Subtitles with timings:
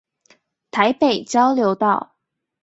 [0.71, 2.15] 臺北交流道